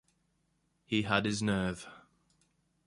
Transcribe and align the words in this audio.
He 0.83 1.03
had 1.03 1.25
his 1.25 1.43
nerve. 1.43 1.87